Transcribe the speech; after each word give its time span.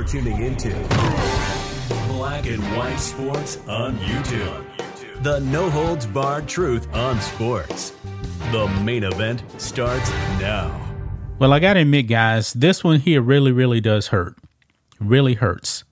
You're 0.00 0.08
tuning 0.08 0.42
into 0.42 0.70
Black 2.08 2.46
and 2.46 2.62
White 2.74 2.96
Sports 2.96 3.58
on 3.68 3.98
YouTube. 3.98 4.64
The 5.22 5.40
no 5.40 5.68
holds 5.68 6.06
barred 6.06 6.48
truth 6.48 6.88
on 6.94 7.20
sports. 7.20 7.92
The 8.50 8.66
main 8.82 9.04
event 9.04 9.42
starts 9.60 10.10
now. 10.40 10.74
Well, 11.38 11.52
I 11.52 11.58
got 11.58 11.74
to 11.74 11.80
admit, 11.80 12.06
guys, 12.06 12.54
this 12.54 12.82
one 12.82 13.00
here 13.00 13.20
really, 13.20 13.52
really 13.52 13.82
does 13.82 14.06
hurt. 14.06 14.36
Really 14.98 15.34
hurts. 15.34 15.84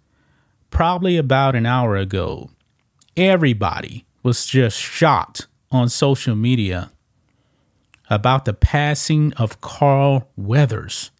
Probably 0.71 1.19
about 1.19 1.55
an 1.55 1.67
hour 1.67 1.95
ago, 1.95 2.49
everybody 3.15 4.07
was 4.23 4.47
just 4.47 4.79
shocked 4.79 5.49
on 5.71 5.91
social 5.91 6.35
media 6.35 6.93
about 8.09 8.47
the 8.47 8.55
passing 8.55 9.35
of 9.35 9.61
Carl 9.61 10.31
Weathers. 10.35 11.11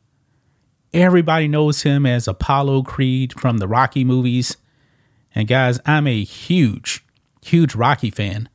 Everybody 0.93 1.49
knows 1.49 1.83
him 1.83 2.07
as 2.07 2.27
Apollo 2.27 2.85
Creed 2.85 3.39
from 3.39 3.59
the 3.59 3.69
Rocky 3.69 4.05
movies. 4.05 4.57
And 5.35 5.47
guys, 5.47 5.79
I'm 5.85 6.07
a 6.07 6.25
huge, 6.25 7.05
huge 7.43 7.75
Rocky 7.75 8.11
fan. 8.11 8.49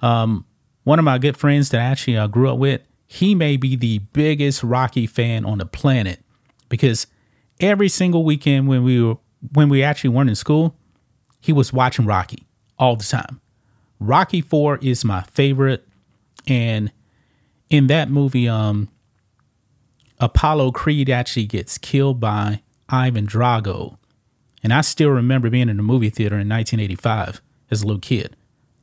Um, 0.00 0.44
one 0.84 0.98
of 0.98 1.04
my 1.04 1.18
good 1.18 1.36
friends 1.36 1.70
that 1.70 1.80
I 1.80 1.84
actually 1.84 2.16
uh, 2.16 2.26
grew 2.28 2.50
up 2.50 2.58
with, 2.58 2.82
he 3.06 3.34
may 3.34 3.56
be 3.56 3.74
the 3.76 3.98
biggest 3.98 4.62
Rocky 4.62 5.06
fan 5.06 5.44
on 5.44 5.58
the 5.58 5.66
planet 5.66 6.20
because 6.68 7.06
every 7.60 7.88
single 7.88 8.24
weekend 8.24 8.68
when 8.68 8.82
we 8.84 9.02
were 9.02 9.16
when 9.52 9.68
we 9.68 9.82
actually 9.82 10.10
weren't 10.10 10.30
in 10.30 10.36
school, 10.36 10.74
he 11.40 11.52
was 11.52 11.72
watching 11.72 12.06
Rocky 12.06 12.46
all 12.78 12.96
the 12.96 13.04
time. 13.04 13.40
Rocky 14.00 14.40
4 14.40 14.78
is 14.78 15.04
my 15.04 15.22
favorite 15.22 15.86
and 16.46 16.90
in 17.70 17.86
that 17.88 18.10
movie 18.10 18.48
um 18.48 18.88
Apollo 20.24 20.72
Creed 20.72 21.10
actually 21.10 21.44
gets 21.44 21.76
killed 21.76 22.18
by 22.18 22.62
Ivan 22.88 23.26
Drago. 23.26 23.98
And 24.62 24.72
I 24.72 24.80
still 24.80 25.10
remember 25.10 25.50
being 25.50 25.68
in 25.68 25.76
the 25.76 25.82
movie 25.82 26.08
theater 26.08 26.36
in 26.36 26.48
1985 26.48 27.42
as 27.70 27.82
a 27.82 27.86
little 27.86 28.00
kid. 28.00 28.34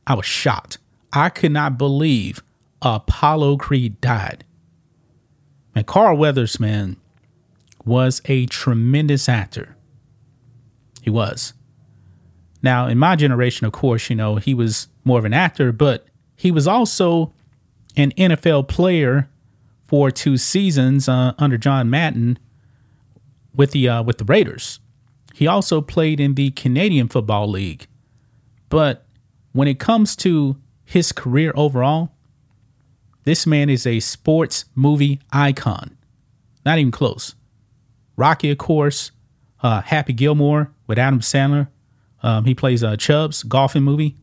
I 0.06 0.14
was 0.14 0.24
shocked. 0.24 0.78
I 1.12 1.30
could 1.30 1.50
not 1.50 1.78
believe 1.78 2.44
Apollo 2.80 3.56
Creed 3.56 4.00
died. 4.00 4.44
And 5.74 5.84
Carl 5.84 6.16
Weathers, 6.16 6.60
man, 6.60 6.96
was 7.84 8.22
a 8.26 8.46
tremendous 8.46 9.28
actor. 9.28 9.74
He 11.02 11.10
was. 11.10 11.54
Now, 12.62 12.86
in 12.86 12.98
my 12.98 13.16
generation, 13.16 13.66
of 13.66 13.72
course, 13.72 14.08
you 14.08 14.14
know, 14.14 14.36
he 14.36 14.54
was 14.54 14.86
more 15.04 15.18
of 15.18 15.24
an 15.24 15.34
actor, 15.34 15.72
but 15.72 16.06
he 16.36 16.52
was 16.52 16.68
also 16.68 17.32
an 17.96 18.12
NFL 18.12 18.68
player 18.68 19.28
for 19.92 20.10
two 20.10 20.38
seasons 20.38 21.06
uh, 21.06 21.34
under 21.36 21.58
John 21.58 21.90
Madden 21.90 22.38
with 23.54 23.72
the 23.72 23.90
uh, 23.90 24.02
with 24.02 24.16
the 24.16 24.24
Raiders. 24.24 24.80
He 25.34 25.46
also 25.46 25.82
played 25.82 26.18
in 26.18 26.34
the 26.34 26.50
Canadian 26.52 27.08
Football 27.08 27.50
League. 27.50 27.86
But 28.70 29.04
when 29.52 29.68
it 29.68 29.78
comes 29.78 30.16
to 30.16 30.56
his 30.82 31.12
career 31.12 31.52
overall, 31.54 32.10
this 33.24 33.46
man 33.46 33.68
is 33.68 33.86
a 33.86 34.00
sports 34.00 34.64
movie 34.74 35.20
icon. 35.30 35.98
Not 36.64 36.78
even 36.78 36.90
close. 36.90 37.34
Rocky, 38.16 38.50
of 38.50 38.56
course, 38.56 39.10
uh, 39.62 39.82
Happy 39.82 40.14
Gilmore 40.14 40.72
with 40.86 40.98
Adam 40.98 41.20
Sandler. 41.20 41.68
Um, 42.22 42.46
he 42.46 42.54
plays 42.54 42.82
uh, 42.82 42.96
Chubbs, 42.96 43.42
golfing 43.42 43.82
movie. 43.82 44.16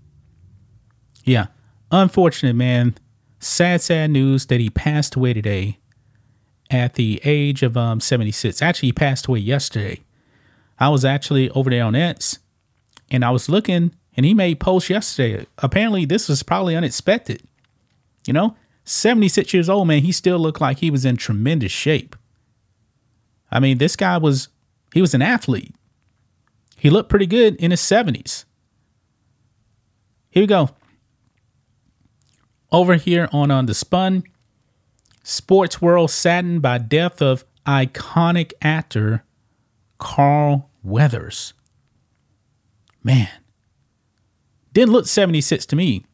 Yeah, 1.25 1.45
unfortunate, 1.91 2.55
man 2.55 2.95
sad, 3.39 3.81
sad 3.81 4.11
news 4.11 4.45
that 4.47 4.59
he 4.59 4.69
passed 4.69 5.15
away 5.15 5.33
today 5.33 5.79
at 6.69 6.93
the 6.93 7.19
age 7.23 7.63
of 7.63 7.75
um, 7.75 7.99
76. 7.99 8.61
Actually, 8.61 8.89
he 8.89 8.93
passed 8.93 9.27
away 9.27 9.39
yesterday. 9.39 10.01
I 10.77 10.89
was 10.89 11.03
actually 11.03 11.49
over 11.51 11.69
there 11.69 11.83
on 11.83 11.95
X 11.95 12.39
and 13.09 13.25
I 13.25 13.31
was 13.31 13.49
looking 13.49 13.93
and 14.15 14.25
he 14.25 14.33
made 14.33 14.59
posts 14.59 14.89
yesterday. 14.89 15.45
Apparently, 15.57 16.05
this 16.05 16.29
was 16.29 16.43
probably 16.43 16.75
unexpected. 16.75 17.41
You 18.27 18.33
know, 18.33 18.55
76 18.83 19.53
years 19.53 19.69
old, 19.69 19.87
man, 19.87 20.03
he 20.03 20.11
still 20.11 20.37
looked 20.37 20.61
like 20.61 20.79
he 20.79 20.91
was 20.91 21.05
in 21.05 21.17
tremendous 21.17 21.71
shape. 21.71 22.15
I 23.51 23.59
mean, 23.59 23.77
this 23.77 23.95
guy 23.95 24.17
was, 24.17 24.49
he 24.93 25.01
was 25.01 25.13
an 25.13 25.21
athlete. 25.21 25.73
He 26.77 26.89
looked 26.89 27.09
pretty 27.09 27.25
good 27.25 27.55
in 27.55 27.71
his 27.71 27.81
70s. 27.81 28.45
Here 30.29 30.43
we 30.43 30.47
go 30.47 30.69
over 32.71 32.95
here 32.95 33.27
on 33.31 33.51
on 33.51 33.65
the 33.65 33.73
spun 33.73 34.23
sports 35.23 35.81
world 35.81 36.11
saddened 36.11 36.61
by 36.61 36.77
death 36.77 37.21
of 37.21 37.45
iconic 37.65 38.53
actor 38.61 39.23
carl 39.97 40.69
weathers. 40.83 41.53
Man 43.03 43.29
didn't 44.73 44.91
look 44.91 45.07
76 45.07 45.65
to 45.67 45.75
me. 45.75 46.05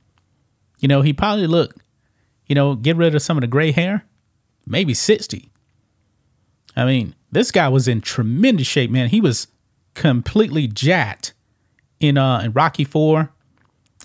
You 0.79 0.87
know 0.87 1.01
he 1.01 1.13
probably 1.13 1.47
looked 1.47 1.81
you 2.47 2.55
know 2.55 2.75
get 2.75 2.95
rid 2.95 3.15
of 3.15 3.21
some 3.21 3.37
of 3.37 3.41
the 3.41 3.47
gray 3.47 3.71
hair 3.71 4.05
maybe 4.67 4.93
60 4.93 5.51
i 6.75 6.85
mean 6.85 7.15
this 7.31 7.51
guy 7.51 7.67
was 7.67 7.87
in 7.87 8.01
tremendous 8.01 8.67
shape 8.67 8.89
man. 8.89 9.09
He 9.09 9.19
was 9.21 9.47
completely 9.93 10.67
jacked 10.67 11.33
in 11.99 12.17
uh 12.17 12.39
in 12.39 12.51
rocky 12.51 12.83
4 12.83 13.31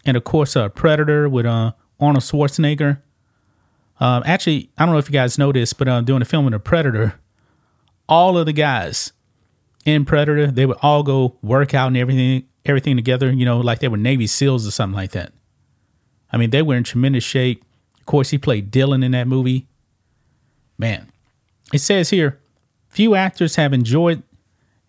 and 0.04 0.16
of 0.16 0.24
course 0.24 0.56
uh 0.56 0.68
predator 0.68 1.28
with 1.28 1.46
uh 1.46 1.72
Arnold 2.00 2.24
Schwarzenegger. 2.24 3.02
Um, 4.00 4.22
actually, 4.24 4.70
I 4.78 4.86
don't 4.86 4.94
know 4.94 4.98
if 4.98 5.08
you 5.08 5.12
guys 5.12 5.38
know 5.38 5.52
this, 5.52 5.72
but 5.72 5.86
uh, 5.86 6.00
doing 6.00 6.20
the 6.20 6.24
filming 6.24 6.54
of 6.54 6.64
Predator, 6.64 7.20
all 8.08 8.38
of 8.38 8.46
the 8.46 8.52
guys 8.52 9.12
in 9.84 10.04
Predator, 10.04 10.50
they 10.50 10.66
would 10.66 10.78
all 10.80 11.02
go 11.02 11.36
work 11.42 11.74
out 11.74 11.88
and 11.88 11.96
everything, 11.96 12.44
everything 12.64 12.96
together. 12.96 13.30
You 13.30 13.44
know, 13.44 13.60
like 13.60 13.80
they 13.80 13.88
were 13.88 13.98
Navy 13.98 14.26
SEALs 14.26 14.66
or 14.66 14.70
something 14.70 14.96
like 14.96 15.12
that. 15.12 15.32
I 16.32 16.38
mean, 16.38 16.50
they 16.50 16.62
were 16.62 16.76
in 16.76 16.84
tremendous 16.84 17.24
shape. 17.24 17.64
Of 17.98 18.06
course, 18.06 18.30
he 18.30 18.38
played 18.38 18.70
Dillon 18.70 19.02
in 19.02 19.12
that 19.12 19.28
movie. 19.28 19.66
Man, 20.78 21.12
it 21.72 21.80
says 21.80 22.08
here, 22.08 22.40
few 22.88 23.14
actors 23.14 23.56
have 23.56 23.74
enjoyed 23.74 24.22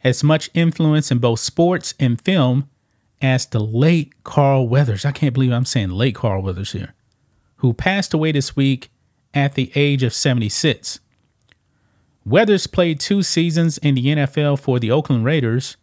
as 0.03 0.23
much 0.23 0.50
influence 0.53 1.11
in 1.11 1.17
both 1.17 1.41
sports 1.41 1.94
and 2.00 2.19
film 2.21 2.69
as 3.21 3.45
the 3.45 3.59
late 3.59 4.23
Carl 4.23 4.67
Weathers. 4.67 5.03
I 5.03 5.11
can't 5.11 5.33
believe 5.33 5.51
I'm 5.51 5.66
saying 5.66 5.89
late 5.89 6.16
Carl 6.16 6.41
Weathers 6.41 6.71
here 6.71 6.94
who 7.61 7.73
passed 7.73 8.11
away 8.11 8.31
this 8.31 8.55
week 8.55 8.89
at 9.35 9.53
the 9.53 9.72
age 9.75 10.01
of 10.01 10.16
76. 10.16 10.99
Weathers 12.25 12.66
played 12.66 12.99
two 12.99 13.22
seasons 13.22 13.77
in 13.77 13.94
the 13.94 14.05
NFL 14.07 14.59
for 14.59 14.79
the 14.79 14.89
Oakland 14.89 15.25
Raiders 15.25 15.77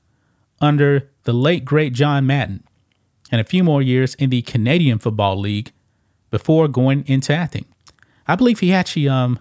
under 0.61 1.09
the 1.23 1.33
late 1.33 1.65
great 1.65 1.93
John 1.93 2.27
Madden 2.27 2.65
and 3.31 3.41
a 3.41 3.45
few 3.45 3.63
more 3.63 3.81
years 3.81 4.17
in 4.17 4.31
the 4.31 4.43
Canadian 4.43 4.99
Football 4.99 5.39
League 5.39 5.71
before 6.31 6.67
going 6.67 7.05
into 7.07 7.33
acting. 7.33 7.65
I 8.27 8.35
believe 8.35 8.59
he 8.59 8.73
actually 8.73 9.09
um, 9.09 9.39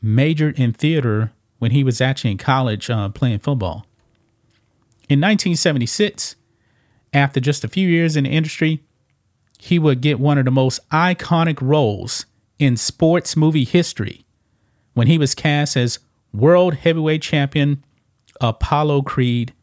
majored 0.00 0.58
in 0.58 0.72
theater 0.72 1.32
when 1.58 1.72
he 1.72 1.84
was 1.84 2.00
actually 2.00 2.30
in 2.30 2.38
college 2.38 2.88
uh, 2.88 3.10
playing 3.10 3.40
football. 3.40 3.86
In 5.10 5.20
1976, 5.20 6.36
after 7.12 7.40
just 7.40 7.62
a 7.62 7.68
few 7.68 7.86
years 7.86 8.16
in 8.16 8.24
the 8.24 8.30
industry, 8.30 8.82
he 9.64 9.78
would 9.78 10.02
get 10.02 10.20
one 10.20 10.36
of 10.36 10.44
the 10.44 10.50
most 10.50 10.78
iconic 10.90 11.58
roles 11.62 12.26
in 12.58 12.76
sports 12.76 13.34
movie 13.34 13.64
history 13.64 14.26
when 14.92 15.06
he 15.06 15.16
was 15.16 15.34
cast 15.34 15.74
as 15.74 16.00
World 16.34 16.74
Heavyweight 16.74 17.22
Champion 17.22 17.82
Apollo 18.42 19.00
Creed 19.02 19.54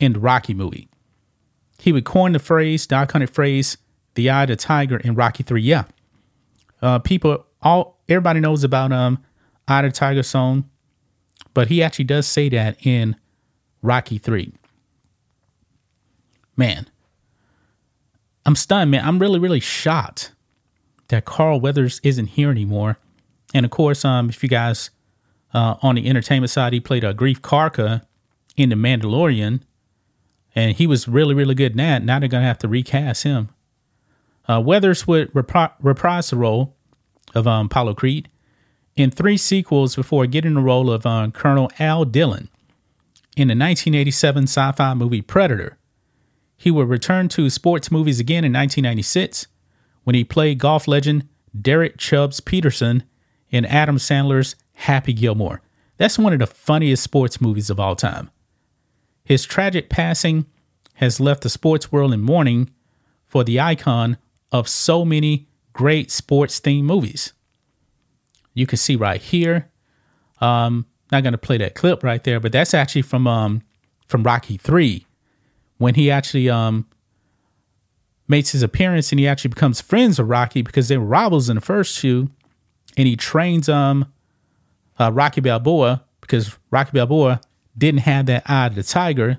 in 0.00 0.14
the 0.14 0.18
Rocky 0.18 0.54
movie. 0.54 0.88
He 1.78 1.92
would 1.92 2.04
coin 2.04 2.32
the 2.32 2.40
phrase, 2.40 2.84
the 2.88 2.96
iconic 2.96 3.30
phrase, 3.30 3.78
the 4.14 4.28
eye 4.28 4.42
of 4.42 4.48
the 4.48 4.56
tiger 4.56 4.96
in 4.96 5.14
Rocky 5.14 5.44
3. 5.44 5.62
Yeah. 5.62 5.84
Uh, 6.82 6.98
people, 6.98 7.46
all 7.62 8.00
everybody 8.08 8.40
knows 8.40 8.64
about 8.64 8.90
um, 8.90 9.22
Eye 9.68 9.84
of 9.84 9.92
the 9.92 9.96
Tiger 9.96 10.24
song, 10.24 10.68
but 11.54 11.68
he 11.68 11.80
actually 11.80 12.06
does 12.06 12.26
say 12.26 12.48
that 12.48 12.84
in 12.84 13.14
Rocky 13.82 14.18
3. 14.18 14.52
Man, 16.56 16.88
I'm 18.48 18.56
stunned, 18.56 18.90
man. 18.90 19.04
I'm 19.04 19.18
really, 19.18 19.38
really 19.38 19.60
shocked 19.60 20.32
that 21.08 21.26
Carl 21.26 21.60
Weathers 21.60 22.00
isn't 22.02 22.28
here 22.28 22.50
anymore. 22.50 22.96
And 23.52 23.66
of 23.66 23.70
course, 23.70 24.06
um, 24.06 24.30
if 24.30 24.42
you 24.42 24.48
guys 24.48 24.88
uh, 25.52 25.74
on 25.82 25.96
the 25.96 26.08
entertainment 26.08 26.48
side, 26.48 26.72
he 26.72 26.80
played 26.80 27.04
a 27.04 27.10
uh, 27.10 27.12
Greef 27.12 27.40
Karga 27.40 28.06
in 28.56 28.70
The 28.70 28.74
Mandalorian, 28.74 29.60
and 30.54 30.74
he 30.74 30.86
was 30.86 31.06
really, 31.06 31.34
really 31.34 31.54
good 31.54 31.72
in 31.72 31.76
that. 31.76 32.02
Now 32.02 32.20
they're 32.20 32.28
gonna 32.30 32.46
have 32.46 32.56
to 32.60 32.68
recast 32.68 33.22
him. 33.22 33.50
Uh, 34.48 34.62
Weathers 34.62 35.06
would 35.06 35.30
repri- 35.34 35.74
reprise 35.82 36.30
the 36.30 36.36
role 36.36 36.74
of 37.34 37.46
um, 37.46 37.66
Apollo 37.66 37.96
Creed 37.96 38.30
in 38.96 39.10
three 39.10 39.36
sequels 39.36 39.94
before 39.94 40.26
getting 40.26 40.54
the 40.54 40.62
role 40.62 40.90
of 40.90 41.04
uh, 41.04 41.28
Colonel 41.34 41.70
Al 41.78 42.06
Dillon 42.06 42.48
in 43.36 43.48
the 43.48 43.52
1987 43.52 44.44
sci-fi 44.44 44.94
movie 44.94 45.20
Predator. 45.20 45.76
He 46.58 46.70
would 46.70 46.88
return 46.88 47.28
to 47.28 47.48
sports 47.48 47.90
movies 47.90 48.20
again 48.20 48.44
in 48.44 48.52
1996 48.52 49.46
when 50.02 50.14
he 50.14 50.24
played 50.24 50.58
golf 50.58 50.86
legend 50.88 51.28
Derek 51.58 51.96
Chubbs 51.96 52.40
Peterson 52.40 53.04
in 53.48 53.64
Adam 53.64 53.96
Sandler's 53.96 54.56
Happy 54.72 55.12
Gilmore. 55.12 55.62
That's 55.96 56.18
one 56.18 56.32
of 56.32 56.40
the 56.40 56.46
funniest 56.46 57.02
sports 57.02 57.40
movies 57.40 57.70
of 57.70 57.80
all 57.80 57.96
time. 57.96 58.30
His 59.24 59.44
tragic 59.44 59.88
passing 59.88 60.46
has 60.94 61.20
left 61.20 61.42
the 61.42 61.48
sports 61.48 61.92
world 61.92 62.12
in 62.12 62.20
mourning 62.20 62.70
for 63.24 63.44
the 63.44 63.60
icon 63.60 64.16
of 64.50 64.68
so 64.68 65.04
many 65.04 65.48
great 65.72 66.10
sports 66.10 66.60
themed 66.60 66.84
movies. 66.84 67.32
You 68.54 68.66
can 68.66 68.78
see 68.78 68.96
right 68.96 69.20
here. 69.20 69.70
Um, 70.40 70.86
not 71.12 71.22
going 71.22 71.32
to 71.32 71.38
play 71.38 71.58
that 71.58 71.74
clip 71.74 72.02
right 72.02 72.22
there, 72.24 72.40
but 72.40 72.52
that's 72.52 72.74
actually 72.74 73.02
from 73.02 73.26
um, 73.26 73.62
from 74.06 74.22
Rocky 74.22 74.56
Three, 74.56 75.06
when 75.78 75.94
he 75.94 76.10
actually 76.10 76.50
um, 76.50 76.86
makes 78.28 78.50
his 78.50 78.62
appearance 78.62 79.10
and 79.10 79.18
he 79.18 79.26
actually 79.26 79.48
becomes 79.48 79.80
friends 79.80 80.18
with 80.18 80.28
Rocky 80.28 80.62
because 80.62 80.88
they 80.88 80.98
were 80.98 81.04
rivals 81.04 81.48
in 81.48 81.56
the 81.56 81.60
first 81.60 81.98
two, 81.98 82.30
and 82.96 83.08
he 83.08 83.16
trains 83.16 83.68
um 83.68 84.12
uh, 84.98 85.10
Rocky 85.12 85.40
Balboa 85.40 86.04
because 86.20 86.56
Rocky 86.70 86.90
Balboa 86.92 87.40
didn't 87.76 88.00
have 88.00 88.26
that 88.26 88.42
eye 88.46 88.66
of 88.66 88.74
the 88.74 88.82
tiger, 88.82 89.38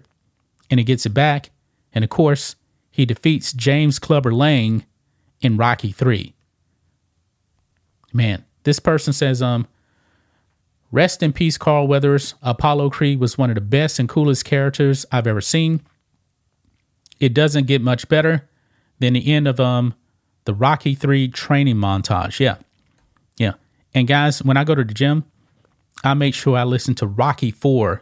and 0.69 0.79
he 0.79 0.83
gets 0.83 1.05
it 1.05 1.09
back, 1.09 1.51
and 1.93 2.03
of 2.03 2.09
course 2.09 2.55
he 2.89 3.05
defeats 3.05 3.53
James 3.53 3.99
Clubber 3.99 4.33
Lang 4.33 4.85
in 5.41 5.57
Rocky 5.57 5.91
Three. 5.91 6.33
Man, 8.11 8.45
this 8.63 8.79
person 8.79 9.13
says 9.13 9.41
um. 9.41 9.67
Rest 10.91 11.21
in 11.21 11.33
peace, 11.33 11.55
Carl 11.55 11.87
Weathers. 11.87 12.33
Apollo 12.41 12.89
Creed 12.89 13.19
was 13.19 13.37
one 13.37 13.51
of 13.51 13.55
the 13.55 13.61
best 13.61 13.99
and 13.99 14.09
coolest 14.09 14.43
characters 14.43 15.05
I've 15.11 15.27
ever 15.27 15.39
seen. 15.39 15.81
It 17.19 17.33
doesn't 17.33 17.67
get 17.67 17.81
much 17.81 18.07
better 18.07 18.47
than 18.99 19.13
the 19.13 19.31
end 19.31 19.47
of 19.47 19.59
um 19.59 19.93
the 20.45 20.53
Rocky 20.53 20.95
3 20.95 21.27
training 21.27 21.75
montage. 21.75 22.39
Yeah. 22.39 22.55
Yeah. 23.37 23.53
And 23.93 24.07
guys, 24.07 24.43
when 24.43 24.57
I 24.57 24.63
go 24.63 24.73
to 24.73 24.83
the 24.83 24.93
gym, 24.93 25.25
I 26.03 26.13
make 26.13 26.33
sure 26.33 26.57
I 26.57 26.63
listen 26.63 26.95
to 26.95 27.07
Rocky 27.07 27.51
4. 27.51 28.01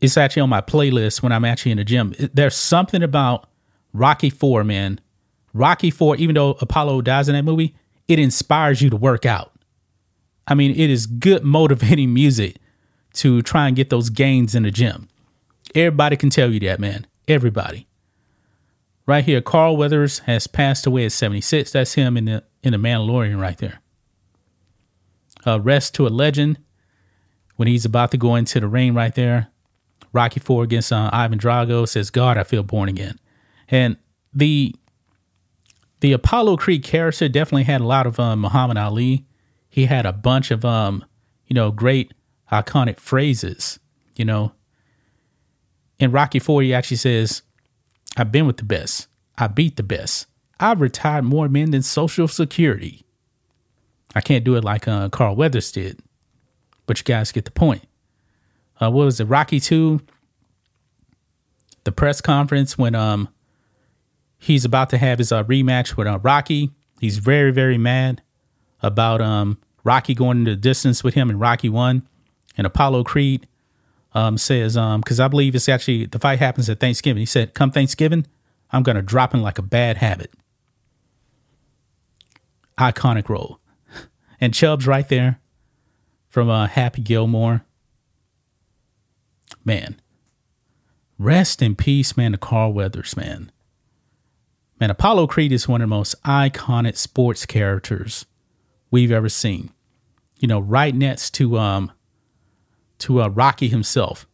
It's 0.00 0.16
actually 0.16 0.42
on 0.42 0.48
my 0.48 0.60
playlist 0.60 1.22
when 1.22 1.32
I'm 1.32 1.44
actually 1.44 1.72
in 1.72 1.78
the 1.78 1.84
gym. 1.84 2.14
There's 2.32 2.54
something 2.54 3.02
about 3.02 3.48
Rocky 3.92 4.30
4, 4.30 4.64
man. 4.64 5.00
Rocky 5.54 5.90
4, 5.90 6.16
even 6.16 6.34
though 6.34 6.50
Apollo 6.60 7.02
dies 7.02 7.28
in 7.28 7.34
that 7.34 7.44
movie, 7.44 7.74
it 8.08 8.18
inspires 8.18 8.82
you 8.82 8.90
to 8.90 8.96
work 8.96 9.24
out. 9.26 9.52
I 10.46 10.54
mean, 10.54 10.72
it 10.72 10.90
is 10.90 11.06
good 11.06 11.44
motivating 11.44 12.12
music 12.12 12.56
to 13.14 13.42
try 13.42 13.66
and 13.66 13.76
get 13.76 13.90
those 13.90 14.10
gains 14.10 14.54
in 14.54 14.62
the 14.62 14.70
gym. 14.70 15.08
Everybody 15.74 16.16
can 16.16 16.30
tell 16.30 16.50
you 16.50 16.60
that, 16.60 16.80
man. 16.80 17.06
Everybody. 17.28 17.86
Right 19.06 19.24
here, 19.24 19.40
Carl 19.40 19.76
Weathers 19.76 20.20
has 20.20 20.46
passed 20.46 20.86
away 20.86 21.04
at 21.04 21.12
76. 21.12 21.72
That's 21.72 21.94
him 21.94 22.16
in 22.16 22.26
the 22.26 22.44
in 22.62 22.72
the 22.72 22.78
Mandalorian 22.78 23.40
right 23.40 23.58
there. 23.58 23.80
Uh, 25.44 25.60
rest 25.60 25.94
to 25.94 26.06
a 26.06 26.08
legend 26.08 26.58
when 27.56 27.66
he's 27.66 27.84
about 27.84 28.12
to 28.12 28.16
go 28.16 28.36
into 28.36 28.60
the 28.60 28.68
ring 28.68 28.94
right 28.94 29.14
there. 29.14 29.48
Rocky 30.12 30.40
Four 30.40 30.62
against 30.62 30.92
uh, 30.92 31.10
Ivan 31.12 31.38
Drago 31.38 31.88
says, 31.88 32.10
"God, 32.10 32.36
I 32.38 32.44
feel 32.44 32.62
born 32.62 32.88
again." 32.88 33.18
And 33.68 33.96
the 34.32 34.74
the 36.00 36.12
Apollo 36.12 36.58
Creed 36.58 36.82
character 36.84 37.28
definitely 37.28 37.64
had 37.64 37.80
a 37.80 37.86
lot 37.86 38.06
of 38.06 38.20
um, 38.20 38.40
Muhammad 38.40 38.76
Ali. 38.76 39.24
He 39.68 39.86
had 39.86 40.06
a 40.06 40.12
bunch 40.12 40.50
of 40.50 40.64
um, 40.64 41.04
you 41.46 41.54
know, 41.54 41.70
great 41.70 42.12
iconic 42.50 43.00
phrases. 43.00 43.78
You 44.16 44.24
know, 44.24 44.52
in 45.98 46.10
Rocky 46.12 46.38
Four, 46.38 46.62
he 46.62 46.74
actually 46.74 46.96
says, 46.96 47.42
I've 48.16 48.32
been 48.32 48.46
with 48.46 48.58
the 48.58 48.64
best. 48.64 49.08
I 49.38 49.46
beat 49.46 49.76
the 49.76 49.82
best. 49.82 50.26
I've 50.60 50.80
retired 50.80 51.24
more 51.24 51.48
men 51.48 51.70
than 51.70 51.82
Social 51.82 52.28
Security. 52.28 53.04
I 54.14 54.20
can't 54.20 54.44
do 54.44 54.56
it 54.56 54.64
like 54.64 54.86
uh, 54.86 55.08
Carl 55.08 55.36
Weathers 55.36 55.72
did, 55.72 56.00
but 56.86 56.98
you 56.98 57.04
guys 57.04 57.32
get 57.32 57.44
the 57.44 57.50
point. 57.50 57.84
Uh, 58.80 58.90
what 58.90 59.04
was 59.04 59.20
it, 59.20 59.24
Rocky 59.24 59.58
2? 59.60 60.00
The 61.84 61.92
press 61.92 62.20
conference 62.20 62.78
when 62.78 62.94
um 62.94 63.28
he's 64.38 64.64
about 64.64 64.90
to 64.90 64.98
have 64.98 65.18
his 65.18 65.32
uh, 65.32 65.44
rematch 65.44 65.96
with 65.96 66.06
uh, 66.06 66.18
Rocky. 66.18 66.70
He's 67.00 67.18
very, 67.18 67.50
very 67.50 67.78
mad 67.78 68.22
about 68.82 69.20
um 69.20 69.58
Rocky 69.84 70.14
going 70.14 70.38
into 70.38 70.52
the 70.52 70.56
distance 70.56 71.02
with 71.02 71.14
him 71.14 71.30
in 71.30 71.38
Rocky 71.38 71.68
1. 71.68 72.06
And 72.56 72.66
Apollo 72.66 73.04
Creed 73.04 73.48
um, 74.14 74.36
says, 74.38 74.74
because 74.74 75.20
um, 75.20 75.24
I 75.24 75.28
believe 75.28 75.54
it's 75.54 75.68
actually 75.68 76.06
the 76.06 76.18
fight 76.18 76.38
happens 76.38 76.68
at 76.68 76.80
Thanksgiving. 76.80 77.20
He 77.20 77.26
said, 77.26 77.54
"Come 77.54 77.70
Thanksgiving, 77.70 78.26
I'm 78.70 78.82
gonna 78.82 79.02
drop 79.02 79.34
him 79.34 79.42
like 79.42 79.58
a 79.58 79.62
bad 79.62 79.98
habit." 79.98 80.32
Iconic 82.78 83.28
role, 83.28 83.60
and 84.40 84.54
Chubb's 84.54 84.86
right 84.86 85.08
there 85.08 85.40
from 86.28 86.48
uh, 86.48 86.66
Happy 86.66 87.02
Gilmore. 87.02 87.64
Man, 89.64 90.00
rest 91.18 91.62
in 91.62 91.76
peace, 91.76 92.16
man. 92.16 92.32
To 92.32 92.38
Carl 92.38 92.72
Weathers, 92.72 93.16
man. 93.16 93.52
Man, 94.80 94.90
Apollo 94.90 95.28
Creed 95.28 95.52
is 95.52 95.68
one 95.68 95.80
of 95.80 95.88
the 95.88 95.94
most 95.94 96.20
iconic 96.24 96.96
sports 96.96 97.46
characters 97.46 98.26
we've 98.90 99.12
ever 99.12 99.28
seen. 99.28 99.70
You 100.38 100.48
know, 100.48 100.58
right 100.58 100.92
next 100.92 101.34
to 101.34 101.56
um, 101.56 101.92
to 103.02 103.22
uh, 103.22 103.28
Rocky 103.28 103.68
himself. 103.68 104.26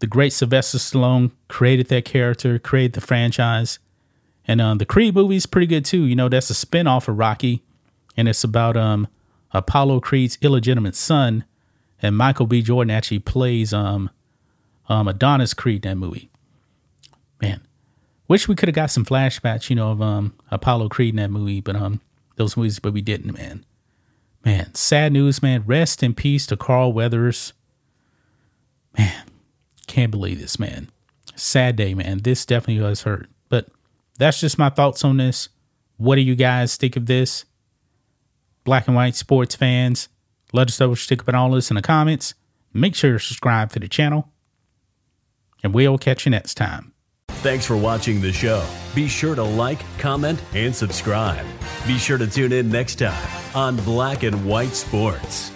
The 0.00 0.06
great 0.06 0.32
Sylvester 0.32 0.78
Stallone 0.78 1.30
created 1.48 1.88
that 1.88 2.04
character, 2.04 2.58
created 2.58 2.94
the 2.94 3.00
franchise. 3.00 3.78
And 4.46 4.60
um, 4.60 4.78
the 4.78 4.84
Creed 4.84 5.14
movie 5.14 5.36
is 5.36 5.46
pretty 5.46 5.68
good 5.68 5.84
too. 5.84 6.04
You 6.04 6.16
know, 6.16 6.28
that's 6.28 6.50
a 6.50 6.54
spinoff 6.54 7.06
of 7.06 7.18
Rocky, 7.18 7.62
and 8.16 8.28
it's 8.28 8.42
about 8.42 8.76
um, 8.76 9.06
Apollo 9.52 10.00
Creed's 10.00 10.38
illegitimate 10.42 10.96
son, 10.96 11.44
and 12.00 12.16
Michael 12.16 12.46
B. 12.46 12.62
Jordan 12.62 12.90
actually 12.90 13.20
plays 13.20 13.72
um, 13.72 14.10
um, 14.88 15.06
Adonis 15.06 15.54
Creed 15.54 15.86
in 15.86 15.90
that 15.90 15.96
movie. 15.96 16.30
Man, 17.40 17.60
wish 18.26 18.48
we 18.48 18.56
could 18.56 18.68
have 18.68 18.74
got 18.74 18.90
some 18.90 19.04
flashbacks, 19.04 19.70
you 19.70 19.76
know, 19.76 19.92
of 19.92 20.02
um, 20.02 20.34
Apollo 20.50 20.88
Creed 20.88 21.10
in 21.10 21.16
that 21.16 21.30
movie, 21.30 21.60
but 21.60 21.76
um, 21.76 22.00
those 22.36 22.56
movies, 22.56 22.80
but 22.80 22.92
we 22.92 23.00
didn't, 23.00 23.32
man. 23.32 23.64
Man, 24.44 24.74
sad 24.74 25.12
news, 25.12 25.40
man. 25.40 25.62
Rest 25.64 26.02
in 26.02 26.14
peace 26.14 26.46
to 26.46 26.56
Carl 26.56 26.92
Weathers. 26.92 27.52
Man, 28.96 29.24
can't 29.86 30.10
believe 30.10 30.40
this, 30.40 30.58
man. 30.58 30.90
Sad 31.34 31.76
day, 31.76 31.94
man. 31.94 32.18
This 32.18 32.44
definitely 32.44 32.82
does 32.82 33.02
hurt. 33.02 33.28
But 33.48 33.68
that's 34.18 34.40
just 34.40 34.58
my 34.58 34.68
thoughts 34.68 35.04
on 35.04 35.16
this. 35.16 35.48
What 35.96 36.16
do 36.16 36.22
you 36.22 36.34
guys 36.34 36.76
think 36.76 36.96
of 36.96 37.06
this? 37.06 37.44
Black 38.64 38.86
and 38.86 38.96
white 38.96 39.16
sports 39.16 39.54
fans, 39.54 40.08
let 40.52 40.68
us 40.68 40.78
know 40.78 40.90
what 40.90 41.00
you 41.00 41.06
think 41.06 41.22
about 41.22 41.34
all 41.34 41.50
this 41.50 41.70
in 41.70 41.74
the 41.74 41.82
comments. 41.82 42.34
Make 42.72 42.94
sure 42.94 43.12
to 43.12 43.18
subscribe 43.18 43.70
to 43.72 43.80
the 43.80 43.88
channel. 43.88 44.28
And 45.62 45.74
we'll 45.74 45.98
catch 45.98 46.26
you 46.26 46.30
next 46.30 46.54
time. 46.54 46.92
Thanks 47.28 47.66
for 47.66 47.76
watching 47.76 48.20
the 48.20 48.32
show. 48.32 48.64
Be 48.94 49.08
sure 49.08 49.34
to 49.34 49.42
like, 49.42 49.80
comment, 49.98 50.40
and 50.54 50.74
subscribe. 50.74 51.44
Be 51.86 51.98
sure 51.98 52.18
to 52.18 52.26
tune 52.26 52.52
in 52.52 52.70
next 52.70 52.96
time 52.96 53.28
on 53.54 53.76
Black 53.78 54.22
and 54.22 54.44
White 54.46 54.74
Sports. 54.74 55.50